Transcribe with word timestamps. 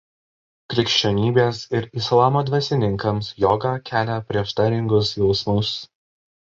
Krikščionybės 0.73 1.59
ir 1.81 1.85
Islamo 2.01 2.43
dvasininkams 2.49 3.31
joga 3.47 3.77
kelia 3.93 4.19
prieštaringus 4.33 5.15
jausmus. 5.23 5.81